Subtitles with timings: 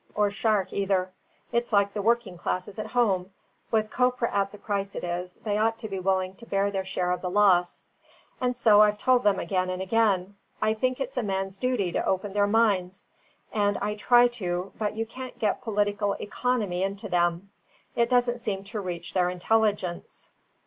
[0.15, 1.11] or shark either.
[1.51, 3.29] It's like the working classes at home.
[3.69, 6.83] With copra at the price it is, they ought to be willing to bear their
[6.83, 7.85] share of the loss;
[8.41, 10.37] and so I've told them again and again.
[10.59, 13.05] I think it's a man's duty to open their minds,
[13.53, 17.51] and I try to, but you can't get political economy into them;
[17.95, 20.31] it doesn't seem to reach their intelligence."